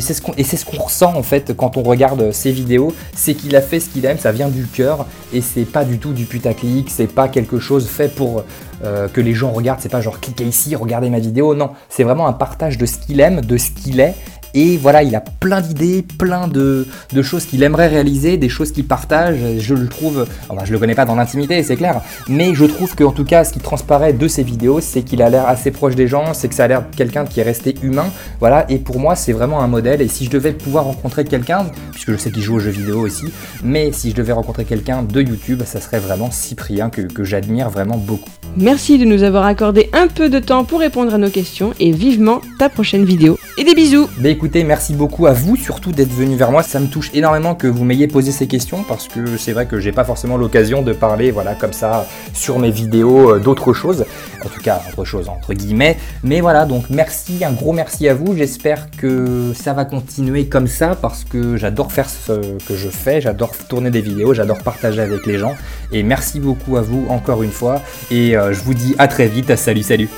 c'est 0.00 0.14
ce 0.14 0.64
qu'on 0.64 0.82
ressent 0.82 1.14
en 1.14 1.22
fait 1.22 1.54
quand 1.56 1.76
on 1.76 1.82
regarde 1.82 2.32
ses 2.32 2.52
vidéos, 2.52 2.92
c'est 3.14 3.34
qu'il 3.34 3.54
a 3.56 3.60
fait 3.60 3.80
ce 3.80 3.88
qu'il 3.88 4.04
aime, 4.04 4.18
ça 4.18 4.32
vient 4.32 4.48
du 4.48 4.66
cœur 4.66 5.06
et 5.32 5.40
c'est 5.40 5.64
pas 5.64 5.84
du 5.84 5.98
tout 5.98 6.12
du 6.12 6.24
putaclic, 6.24 6.90
c'est 6.90 7.06
pas 7.06 7.28
quelque 7.28 7.58
chose 7.58 7.86
fait 7.86 8.14
pour 8.14 8.44
euh, 8.84 9.08
que 9.08 9.20
les 9.20 9.34
gens 9.34 9.52
regardent, 9.52 9.80
c'est 9.80 9.88
pas 9.88 10.00
genre 10.00 10.20
cliquez 10.20 10.44
ici, 10.44 10.76
regardez 10.76 11.08
ma 11.08 11.18
vidéo, 11.18 11.54
non, 11.54 11.70
c'est 11.88 12.04
vraiment 12.04 12.26
un 12.26 12.32
partage 12.32 12.76
de 12.76 12.86
ce 12.86 12.98
qu'il 12.98 13.20
aime, 13.20 13.40
de 13.40 13.56
ce 13.56 13.70
qu'il 13.70 14.00
est 14.00 14.14
et 14.56 14.78
voilà, 14.78 15.02
il 15.02 15.14
a 15.14 15.20
plein 15.20 15.60
d'idées, 15.60 16.02
plein 16.02 16.48
de, 16.48 16.86
choses 17.20 17.44
qu'il 17.44 17.62
aimerait 17.62 17.88
réaliser, 17.88 18.38
des 18.38 18.48
choses 18.48 18.72
qu'il 18.72 18.86
partage. 18.86 19.36
Je 19.58 19.74
le 19.74 19.86
trouve, 19.86 20.26
enfin, 20.48 20.64
je 20.64 20.72
le 20.72 20.78
connais 20.78 20.94
pas 20.94 21.04
dans 21.04 21.14
l'intimité, 21.14 21.62
c'est 21.62 21.76
clair, 21.76 22.00
mais 22.26 22.54
je 22.54 22.64
trouve 22.64 22.96
qu'en 22.96 23.12
tout 23.12 23.24
cas, 23.24 23.44
ce 23.44 23.52
qui 23.52 23.60
transparaît 23.60 24.14
de 24.14 24.26
ses 24.26 24.42
vidéos, 24.42 24.80
c'est 24.80 25.02
qu'il 25.02 25.20
a 25.20 25.28
l'air 25.28 25.46
assez 25.46 25.70
proche 25.70 25.94
des 25.94 26.08
gens, 26.08 26.32
c'est 26.32 26.48
que 26.48 26.54
ça 26.54 26.64
a 26.64 26.68
l'air 26.68 26.84
quelqu'un 26.96 27.26
qui 27.26 27.40
est 27.40 27.42
resté 27.42 27.74
humain. 27.82 28.06
Voilà, 28.40 28.64
et 28.70 28.78
pour 28.78 28.98
moi, 28.98 29.14
c'est 29.14 29.34
vraiment 29.34 29.60
un 29.60 29.66
modèle. 29.66 30.00
Et 30.00 30.08
si 30.08 30.24
je 30.24 30.30
devais 30.30 30.52
pouvoir 30.52 30.84
rencontrer 30.84 31.24
quelqu'un, 31.24 31.66
puisque 31.92 32.12
je 32.12 32.16
sais 32.16 32.30
qu'il 32.30 32.42
joue 32.42 32.56
aux 32.56 32.60
jeux 32.60 32.70
vidéo 32.70 33.00
aussi, 33.00 33.26
mais 33.62 33.92
si 33.92 34.12
je 34.12 34.16
devais 34.16 34.32
rencontrer 34.32 34.64
quelqu'un 34.64 35.02
de 35.02 35.20
YouTube, 35.20 35.64
ça 35.66 35.82
serait 35.82 36.00
vraiment 36.00 36.30
Cyprien 36.30 36.88
que, 36.88 37.02
que 37.02 37.24
j'admire 37.24 37.68
vraiment 37.68 37.98
beaucoup. 37.98 38.30
Merci 38.56 38.96
de 38.96 39.04
nous 39.04 39.22
avoir 39.22 39.44
accordé 39.44 39.90
un 39.92 40.08
peu 40.08 40.30
de 40.30 40.38
temps 40.38 40.64
pour 40.64 40.80
répondre 40.80 41.12
à 41.12 41.18
nos 41.18 41.28
questions 41.28 41.74
et 41.78 41.92
vivement 41.92 42.40
ta 42.58 42.70
prochaine 42.70 43.04
vidéo. 43.04 43.38
Et 43.58 43.64
des 43.64 43.74
bisous 43.74 44.08
Bah 44.18 44.30
merci 44.54 44.94
beaucoup 44.94 45.26
à 45.26 45.32
vous 45.32 45.56
surtout 45.56 45.92
d'être 45.92 46.12
venu 46.12 46.36
vers 46.36 46.50
moi. 46.50 46.62
Ça 46.62 46.80
me 46.80 46.86
touche 46.86 47.10
énormément 47.14 47.54
que 47.54 47.66
vous 47.66 47.84
m'ayez 47.84 48.08
posé 48.08 48.32
ces 48.32 48.46
questions 48.46 48.84
parce 48.86 49.08
que 49.08 49.36
c'est 49.36 49.52
vrai 49.52 49.66
que 49.66 49.78
j'ai 49.80 49.92
pas 49.92 50.04
forcément 50.04 50.36
l'occasion 50.36 50.82
de 50.82 50.92
parler 50.92 51.30
voilà 51.30 51.54
comme 51.54 51.72
ça 51.72 52.06
sur 52.32 52.58
mes 52.58 52.70
vidéos 52.70 53.34
euh, 53.34 53.38
d'autres 53.38 53.72
choses. 53.72 54.04
En 54.44 54.48
tout 54.48 54.60
cas, 54.60 54.80
autre 54.88 55.04
chose 55.04 55.28
entre 55.28 55.54
guillemets. 55.54 55.96
Mais 56.22 56.40
voilà, 56.40 56.64
donc 56.64 56.84
merci, 56.90 57.44
un 57.44 57.52
gros 57.52 57.72
merci 57.72 58.08
à 58.08 58.14
vous. 58.14 58.36
J'espère 58.36 58.90
que 58.90 59.52
ça 59.54 59.72
va 59.72 59.84
continuer 59.84 60.46
comme 60.46 60.68
ça 60.68 60.94
parce 60.94 61.24
que 61.24 61.56
j'adore 61.56 61.92
faire 61.92 62.08
ce 62.08 62.58
que 62.66 62.76
je 62.76 62.88
fais, 62.88 63.20
j'adore 63.20 63.52
tourner 63.68 63.90
des 63.90 64.00
vidéos, 64.00 64.34
j'adore 64.34 64.58
partager 64.58 65.00
avec 65.00 65.26
les 65.26 65.38
gens. 65.38 65.54
Et 65.92 66.02
merci 66.02 66.40
beaucoup 66.40 66.76
à 66.76 66.82
vous 66.82 67.06
encore 67.08 67.42
une 67.42 67.52
fois. 67.52 67.82
Et 68.10 68.36
euh, 68.36 68.52
je 68.52 68.60
vous 68.60 68.74
dis 68.74 68.94
à 68.98 69.08
très 69.08 69.26
vite. 69.26 69.54
Salut, 69.56 69.82
salut. 69.82 70.08